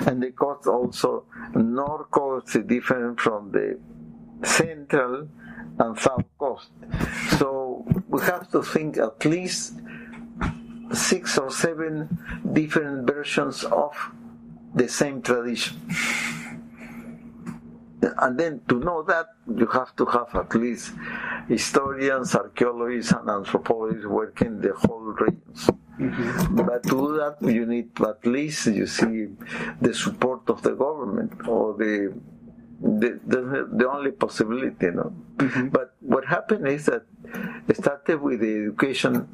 [0.07, 3.79] and the coast also North Coast is different from the
[4.43, 5.27] Central
[5.79, 6.69] and South Coast.
[7.39, 9.73] So we have to think at least
[10.93, 12.17] six or seven
[12.53, 13.95] different versions of
[14.75, 15.77] the same tradition.
[18.17, 20.93] And then to know that, you have to have at least
[21.47, 25.69] historians, archaeologists, and anthropologists working the whole regions.
[25.99, 26.55] Mm-hmm.
[26.55, 29.27] But to do that, you need at least, you see,
[29.79, 32.13] the support of the government or the
[32.83, 35.13] the, the, the only possibility, you know.
[35.71, 37.03] But what happened is that
[37.67, 39.27] it started with the education.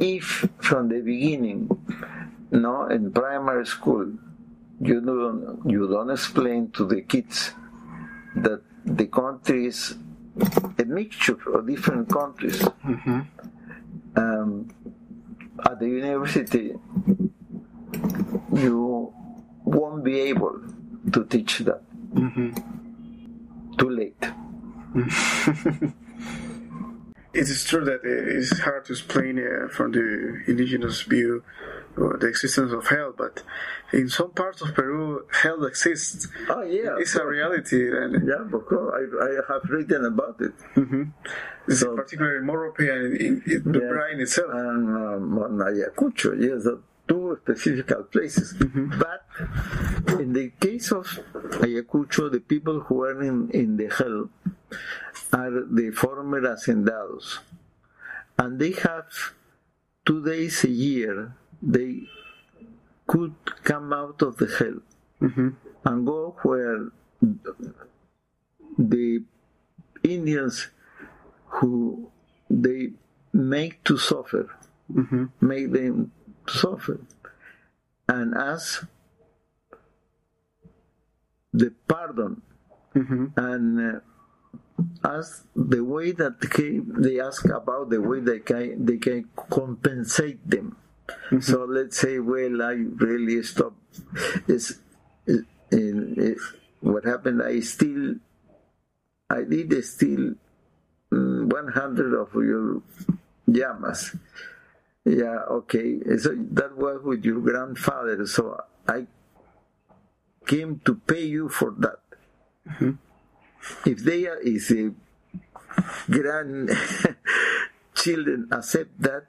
[0.00, 1.70] If from the beginning,
[2.50, 4.12] no, in primary school,
[4.80, 7.52] you don't you don't explain to the kids
[8.34, 9.94] that the country is
[10.78, 12.60] a mixture of different countries.
[14.16, 14.68] Um,
[15.64, 16.74] at the university,
[18.52, 19.12] you
[19.64, 20.60] won't be able
[21.12, 21.82] to teach that.
[23.80, 24.22] Too late.
[27.32, 31.44] It is true that it is hard to explain uh, from the indigenous view
[31.96, 33.44] uh, the existence of hell, but
[33.92, 36.26] in some parts of Peru, hell exists.
[36.48, 38.92] Oh yeah, It's a reality, and yeah, of course.
[38.98, 40.52] I, I have written about it.
[41.68, 43.88] it's So- particularly in Mórrope and in, in the Yes.
[43.90, 44.50] brine itself.
[44.52, 46.80] and um, on Ayacucho, yes, the
[47.10, 48.54] two specific places.
[48.54, 49.02] Mm-hmm.
[49.02, 51.06] But in the case of
[51.66, 54.30] Ayacucho, the people who are in, in the hell
[55.32, 57.40] are the former hacendados.
[58.38, 59.06] And they have
[60.06, 62.02] two days a year, they
[63.08, 63.34] could
[63.64, 64.78] come out of the hell
[65.20, 65.48] mm-hmm.
[65.84, 66.90] and go where
[68.78, 69.24] the
[70.04, 70.68] Indians
[71.58, 72.08] who
[72.48, 72.90] they
[73.32, 74.48] make to suffer,
[74.92, 75.24] mm-hmm.
[75.40, 76.12] make them
[76.50, 77.00] suffer,
[78.08, 78.86] and ask
[81.52, 82.42] the pardon
[82.94, 84.00] and uh,
[85.04, 90.48] ask the way that they, they ask about the way they can they can compensate
[90.48, 90.76] them.
[91.40, 93.76] So let's say, well, I really stopped.
[94.46, 94.78] Is
[96.80, 97.42] what happened?
[97.42, 98.14] I still,
[99.28, 100.34] I did steal
[101.12, 102.82] mm, 100 of your
[103.46, 104.16] llamas.
[105.04, 105.98] Yeah, okay.
[106.18, 108.26] So that was with your grandfather.
[108.26, 109.06] So I
[110.46, 112.00] came to pay you for that.
[112.68, 112.90] Mm-hmm.
[113.86, 114.92] If they are, if the
[116.10, 119.24] grandchildren accept that,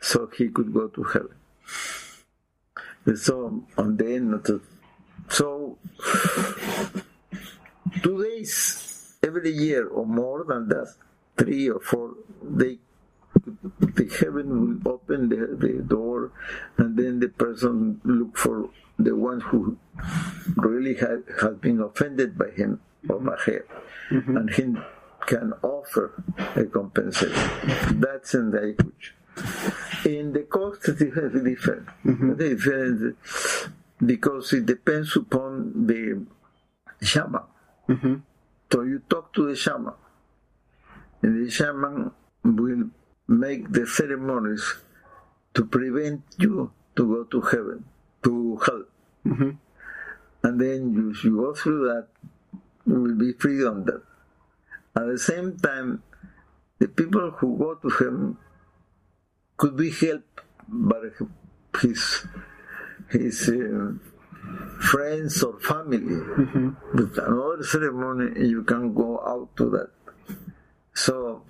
[0.00, 1.36] so he could go to heaven.
[3.16, 4.62] So on the end, of
[5.28, 5.78] so
[8.02, 10.94] two days every year or more than that,
[11.36, 12.78] three or four, they
[13.80, 16.32] the heaven will open the, the door
[16.78, 19.76] and then the person look for the one who
[20.56, 23.66] really had, has been offended by him or by her
[24.10, 24.36] mm-hmm.
[24.36, 24.74] and he
[25.26, 26.22] can offer
[26.56, 29.14] a compensation that's in the language
[30.04, 32.34] in the cost it is different mm-hmm.
[32.34, 33.16] different
[34.04, 36.24] because it depends upon the
[37.02, 37.42] shaman
[37.88, 38.14] mm-hmm.
[38.70, 39.94] so you talk to the shaman
[41.22, 42.10] and the shaman
[42.44, 42.90] will
[43.28, 44.74] make the ceremonies
[45.54, 47.84] to prevent you to go to heaven,
[48.22, 48.84] to hell.
[49.26, 49.50] Mm-hmm.
[50.42, 52.08] And then you, you go through that,
[52.86, 54.02] you will be free on that.
[54.96, 56.02] At the same time,
[56.78, 58.36] the people who go to heaven
[59.56, 61.00] could be helped by
[61.80, 62.26] his
[63.10, 63.92] his uh,
[64.80, 65.98] friends or family.
[65.98, 66.70] Mm-hmm.
[66.94, 69.90] With another ceremony, you can go out to that.
[70.94, 71.42] So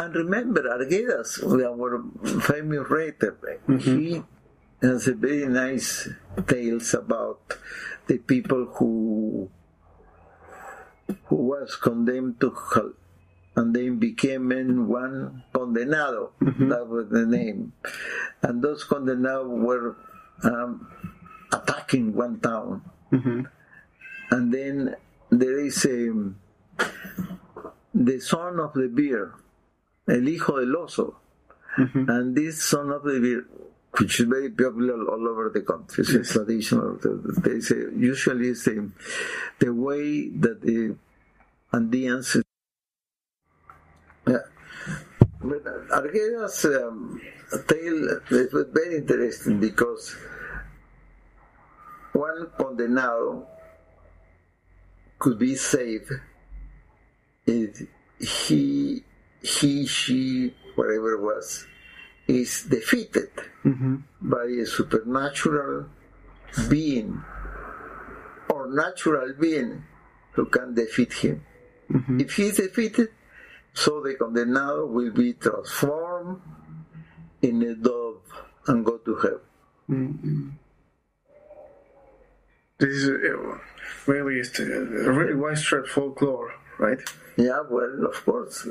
[0.00, 2.00] and remember, Arguedas, our
[2.40, 3.36] famous writer,
[3.68, 3.78] mm-hmm.
[3.78, 4.22] he
[4.80, 6.08] has a very nice
[6.48, 7.58] tales about
[8.06, 9.50] the people who
[11.26, 12.92] who was condemned to hell
[13.56, 14.48] and then became
[14.88, 16.32] one condenado.
[16.40, 16.68] Mm-hmm.
[16.68, 17.72] That was the name.
[18.42, 19.96] And those condenados were
[20.44, 20.88] um,
[21.52, 22.82] attacking one town.
[23.12, 23.42] Mm-hmm.
[24.30, 24.96] And then
[25.30, 26.32] there is a,
[27.92, 29.34] the son of the bear
[30.10, 31.14] El Hijo del Oso.
[31.78, 32.10] Mm-hmm.
[32.10, 33.44] And this son of the
[33.98, 36.02] which is very popular all over the country.
[36.02, 36.32] It's yes.
[36.32, 36.98] traditional.
[37.42, 38.90] They say usually it's the,
[39.58, 40.96] the way that the
[41.72, 42.42] Andeans.
[44.28, 44.38] Yeah.
[45.42, 47.20] But Arguedas' um,
[47.66, 50.14] tale was very interesting because
[52.12, 53.46] one condenado
[55.18, 56.12] could be saved
[57.46, 57.86] if
[58.18, 59.02] he
[59.42, 61.66] he, she, whatever it was,
[62.26, 63.30] is defeated
[63.64, 63.96] mm-hmm.
[64.20, 65.86] by a supernatural
[66.68, 67.22] being
[68.48, 69.84] or natural being
[70.32, 71.44] who can defeat him.
[71.90, 72.20] Mm-hmm.
[72.20, 73.08] If he is defeated,
[73.72, 76.40] so the condenado will be transformed
[77.42, 78.22] in a dove
[78.66, 79.40] and go to heaven.
[79.88, 80.48] Mm-hmm.
[82.78, 83.58] This is uh,
[84.06, 86.98] really, a really widespread folklore, right?
[87.36, 88.66] Yeah, well, of course,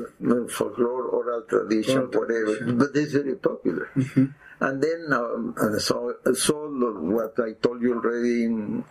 [0.50, 2.78] folklore, oral tradition, oral whatever, tradition.
[2.78, 3.88] but it's very popular.
[3.96, 4.26] Mm-hmm.
[4.60, 8.84] And then, um, and so, so what I told you already in,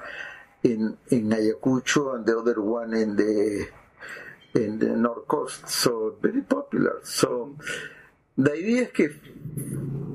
[0.63, 3.67] in, in Ayacucho and the other one in the,
[4.55, 7.01] in the North Coast, so very popular.
[7.03, 7.55] So
[8.37, 9.19] the idea is that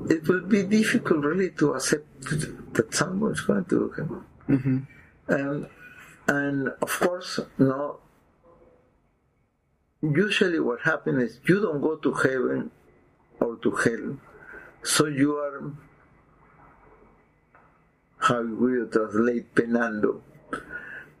[0.09, 2.25] it will be difficult really to accept
[2.73, 4.51] that someone is going to do it.
[4.51, 4.77] Mm-hmm.
[5.27, 5.67] And,
[6.27, 7.99] and of course, no,
[10.01, 12.71] usually what happens is you don't go to heaven
[13.39, 14.17] or to hell,
[14.83, 15.71] so you are
[18.17, 20.21] how we translate penando.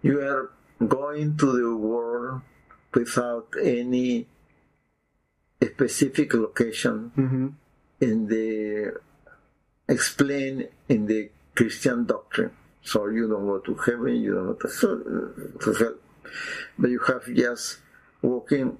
[0.01, 0.51] You are
[0.87, 2.41] going to the world
[2.93, 4.27] without any
[5.61, 7.47] specific location mm-hmm.
[8.01, 8.93] in the
[9.87, 12.51] explained in the Christian doctrine.
[12.81, 14.67] So you don't go to heaven, you don't go
[15.59, 15.95] to hell,
[16.77, 17.79] but you have just
[18.25, 18.77] walking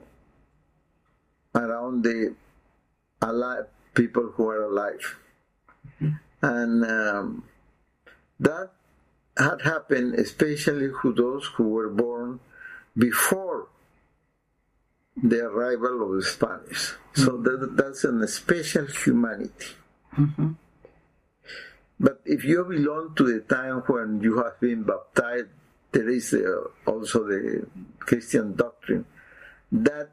[1.54, 2.36] around the
[3.22, 5.18] alive people who are alive.
[6.42, 7.44] And um,
[8.40, 8.70] that
[9.38, 12.40] had happened especially to those who were born
[12.98, 13.68] before
[15.18, 16.94] the arrival of the Spanish.
[17.14, 17.44] So mm-hmm.
[17.44, 19.74] that, that's an special humanity.
[20.18, 20.52] Mm-hmm.
[22.00, 25.48] But if you belong to the time when you have been baptized,
[25.94, 27.66] there is uh, also the
[28.00, 29.06] Christian doctrine
[29.84, 30.10] that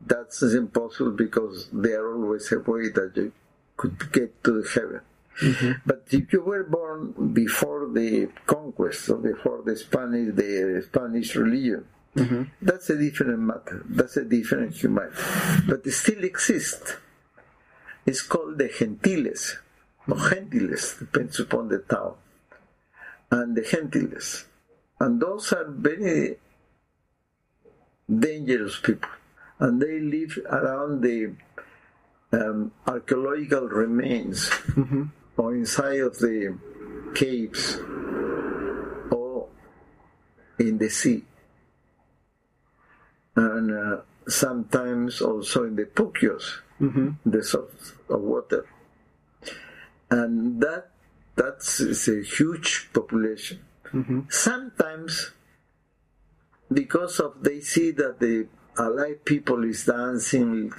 [0.00, 3.32] that's impossible because there are always a way that you
[3.76, 5.00] could get to heaven.
[5.40, 5.72] Mm-hmm.
[5.86, 11.84] But if you were born before the conquest or before the Spanish, the Spanish religion,
[12.14, 12.42] mm-hmm.
[12.62, 13.82] that's a different matter.
[13.88, 15.16] That's a different humanity.
[15.66, 16.96] But it still exists.
[18.06, 19.58] It's called the gentiles,
[20.06, 22.14] or gentiles, depends upon the town,
[23.30, 24.44] and the gentiles.
[25.00, 26.36] And those are very
[28.08, 29.08] dangerous people.
[29.58, 31.34] And they live around the
[32.32, 34.50] um, archaeological remains
[35.36, 36.58] or inside of the
[37.14, 37.78] caves
[39.10, 39.48] or
[40.58, 41.24] in the sea.
[43.36, 46.58] And uh, sometimes also in the pukyos,
[47.24, 48.66] the source of water.
[50.10, 50.90] And that
[51.36, 53.60] that's is a huge population.
[54.28, 55.32] Sometimes
[56.72, 58.46] because of they see that the
[58.78, 60.72] alive people is dancing,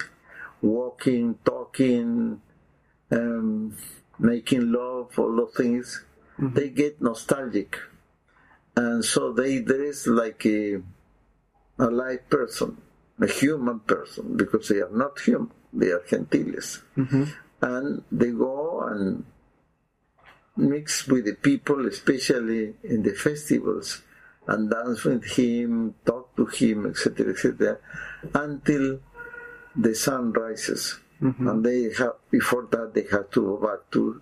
[0.60, 2.40] walking, talking,
[3.10, 3.76] um,
[4.18, 6.04] making love, all those things,
[6.38, 7.78] they get nostalgic,
[8.76, 10.82] and so they dress like a
[11.78, 12.76] a live person,
[13.20, 16.82] a human person, because they are not human, they are gentiles,
[17.62, 19.24] and they go and
[20.56, 24.02] mix with the people, especially in the festivals,
[24.46, 27.78] and dance with him, talk to him, etc., etc.,
[28.34, 29.00] until
[29.74, 30.98] the sun rises.
[31.50, 34.20] And they have, before that, they have to go back to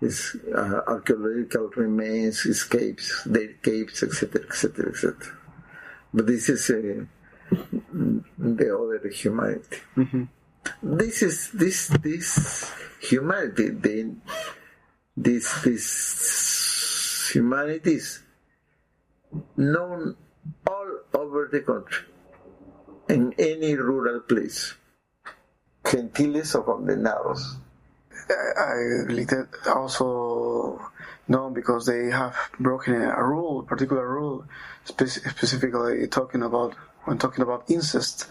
[0.00, 5.16] his uh, archaeological remains, his caves, their caves, etc., etc., etc.
[6.12, 7.04] But this is uh,
[8.38, 9.78] the other humanity.
[10.82, 12.70] This is this this
[13.00, 13.70] humanity.
[13.70, 14.16] The,
[15.16, 18.22] this this humanity is
[19.56, 20.16] known
[20.66, 22.06] all over the country,
[23.08, 24.74] in any rural place.
[25.84, 27.56] Gentiles o condenados.
[28.30, 30.80] I believe that also
[31.28, 34.44] known because they have broken a rule, a particular rule,
[34.84, 36.74] spec- specifically talking about
[37.04, 38.28] when talking about incest.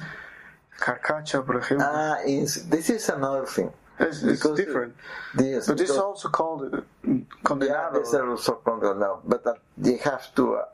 [0.80, 3.72] Carcacha, por ejemplo, Ah, is, this is another thing.
[4.00, 4.96] it's, it's because- different.
[5.38, 8.00] Yes, But this is also called uh, Yeah, condenado.
[8.00, 10.66] these are also condenados, but uh, they have to uh,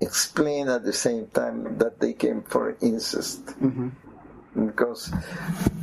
[0.00, 3.46] explain at the same time that they came for incest.
[3.46, 3.88] Mm-hmm.
[4.66, 5.12] Because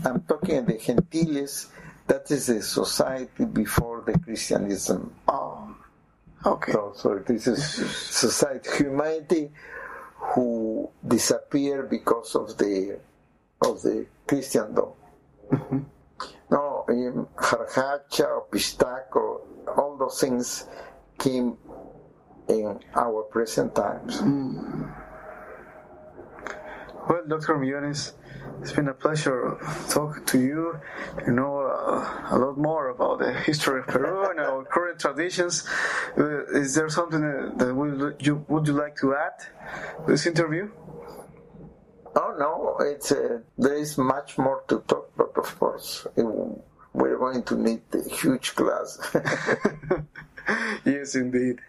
[0.03, 1.69] I'm talking the gentiles,
[2.07, 5.13] that is a society before the Christianism.
[5.27, 5.75] Oh,
[6.45, 6.71] okay.
[6.71, 9.51] So, so this is society, humanity
[10.15, 12.99] who disappeared because of the
[13.61, 14.89] of the Christendom.
[15.51, 15.79] Mm-hmm.
[16.49, 19.41] No, in Jarjacha or Pistaco,
[19.77, 20.65] all those things
[21.17, 21.57] came
[22.49, 24.21] in our present times.
[27.07, 27.57] Well, Dr.
[27.57, 28.13] Millones,
[28.61, 29.57] it's been a pleasure
[29.89, 30.79] talking to you.
[31.25, 35.65] You know uh, a lot more about the history of Peru and our current traditions.
[36.17, 39.39] Uh, is there something that would you would you like to add
[40.05, 40.69] to this interview?
[42.15, 46.07] Oh no, it's uh, there is much more to talk, but of course
[46.93, 48.99] we're going to need a huge class.
[50.85, 51.59] yes, indeed.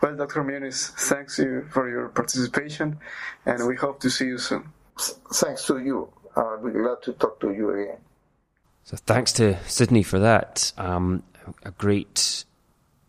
[0.00, 0.44] Well, Dr.
[0.44, 2.98] Millones, thanks you for your participation,
[3.46, 4.68] and we hope to see you soon.
[4.98, 6.08] Thanks to you.
[6.36, 7.98] I'll be glad to talk to you again.
[8.84, 10.72] So thanks to Sidney for that.
[10.76, 11.22] Um,
[11.62, 12.44] a great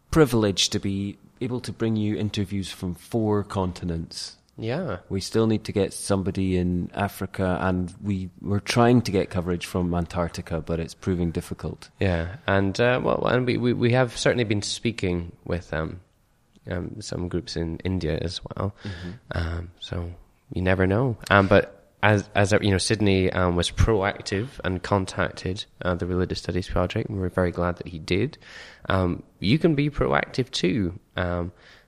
[0.09, 4.37] privilege to be able to bring you interviews from four continents.
[4.57, 4.99] Yeah.
[5.09, 9.65] We still need to get somebody in Africa, and we we're trying to get coverage
[9.65, 11.89] from Antarctica, but it's proving difficult.
[11.99, 15.99] Yeah, and uh, well, and we, we, we have certainly been speaking with um,
[16.69, 18.73] um, some groups in India as well.
[19.31, 20.11] Um, so
[20.53, 21.17] you never know.
[21.29, 26.39] Um, but as as you know, Sidney um, was proactive and contacted uh, the Religious
[26.39, 28.37] Studies Project, and we're very glad that he did.
[28.87, 30.99] Um, you can be proactive too.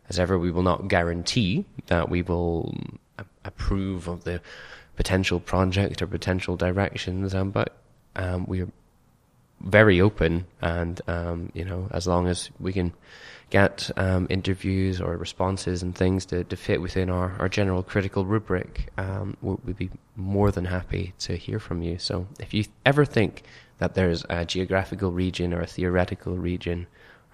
[0.10, 2.74] As ever, we will not guarantee that we will
[3.20, 4.42] um, approve of the
[4.96, 7.78] potential project or potential directions, um, but
[8.16, 8.70] um, we're
[9.62, 12.94] very open and um, you know as long as we can
[13.50, 18.26] get um, interviews or responses and things to, to fit within our, our general critical
[18.26, 21.98] rubric um, we'd be more than happy to hear from you.
[21.98, 23.44] So if you ever think
[23.78, 26.88] that there's a geographical region or a theoretical region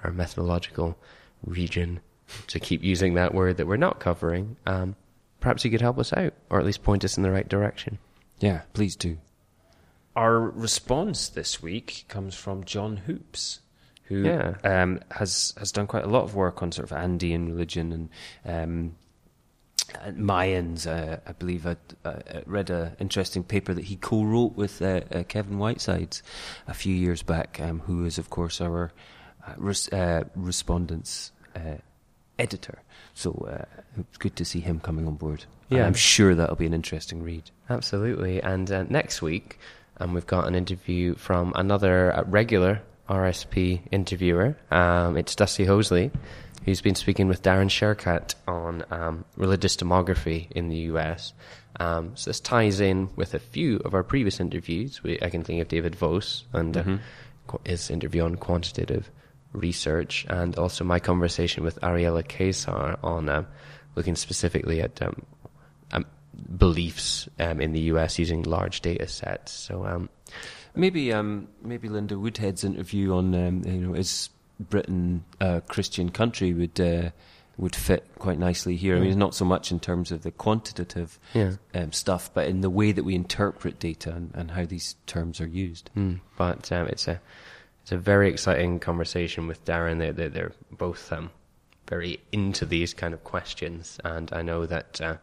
[0.03, 0.97] or a methodological
[1.45, 1.99] region
[2.47, 4.95] to keep using that word that we're not covering um,
[5.39, 7.97] perhaps you could help us out or at least point us in the right direction
[8.39, 9.17] Yeah, please do.
[10.15, 13.61] Our response this week comes from John Hoopes,
[14.03, 14.55] who Yeah.
[14.63, 18.09] um, has has done quite a lot of work on sort of Andean religion and
[18.45, 18.95] um,
[20.11, 20.86] Mayans.
[20.88, 21.75] Uh, I believe I,
[22.05, 26.21] I read an interesting paper that he co-wrote with uh, uh, Kevin Whitesides
[26.67, 28.91] a few years back, um, who is of course our
[29.47, 31.77] uh, res- uh, respondents uh,
[32.39, 32.79] editor.
[33.13, 33.65] So uh,
[33.99, 35.45] it's good to see him coming on board.
[35.69, 35.86] And Yeah.
[35.86, 37.49] I'm sure that'll be an interesting read.
[37.69, 38.41] Absolutely.
[38.41, 39.59] And uh, next week,
[39.99, 44.57] um, we've got an interview from another uh, regular RSP interviewer.
[44.71, 46.11] Um, it's Dusty Hoesly,
[46.65, 51.34] who's been speaking with Darren Sherkat on um, religious demography in the US.
[51.79, 55.03] Um, so this ties in with a few of our previous interviews.
[55.03, 56.84] We, I can think of David Voas and uh,
[57.65, 59.09] his interview on quantitative
[59.54, 63.47] research, and also my conversation with Ariela Keysar on um,
[63.95, 65.22] looking specifically at um,
[65.91, 66.06] um,
[66.58, 69.51] beliefs um, in the US using large data sets.
[69.51, 70.10] So, um,
[70.76, 74.30] Maybe um, maybe Linda Woodhead's interview on um, you know is
[74.60, 77.12] Britain a Christian country would uh,
[77.58, 78.97] would fit quite nicely here.
[78.97, 81.51] I mean, not so much in terms of the quantitative Yeah.
[81.76, 85.39] um, stuff, but in the way that we interpret data and, and how these terms
[85.39, 85.91] are used.
[85.95, 87.22] mm, but um, it's a
[87.84, 89.99] it's a very exciting conversation with Darren.
[89.99, 91.29] They're, they're, they're both um,
[91.89, 95.17] very into these kind of questions, and I know that uh,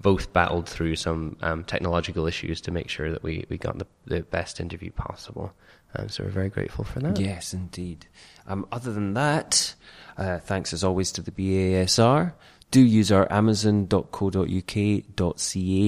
[0.00, 3.86] both battled through some um, technological issues to make sure that we, we got the,
[4.06, 5.52] the best interview possible.
[5.94, 7.20] Um, so we're very grateful for that.
[7.20, 8.06] Yes, indeed.
[8.46, 9.74] Um, other than that,
[10.16, 12.32] uh, thanks as always to the BASR.
[12.70, 13.94] Do use our amazon.co.uk.ca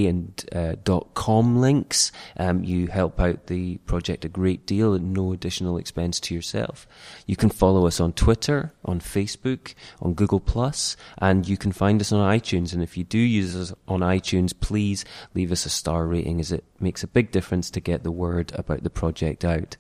[0.07, 0.77] and uh,
[1.15, 2.13] .com links.
[2.37, 6.87] Um, you help out the project a great deal at no additional expense to yourself.
[7.27, 12.01] You can follow us on Twitter, on Facebook, on Google Plus, and you can find
[12.01, 12.73] us on iTunes.
[12.73, 15.05] And if you do use us on iTunes, please
[15.35, 18.53] leave us a star rating as it makes a big difference to get the word
[18.55, 19.77] about the project out.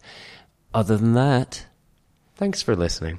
[0.75, 1.65] Other than that,
[2.39, 3.19] Thanks for listening.